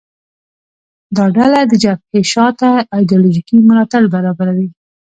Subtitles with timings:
[1.15, 4.67] دا ډله د جبهې شا ته ایدیالوژیکي ملاتړ برابروي